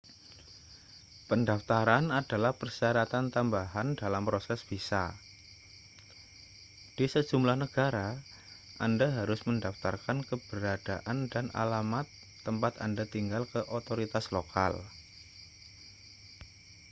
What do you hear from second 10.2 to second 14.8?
keberadaan dan alamat tempat anda tinggal ke otoritas lokal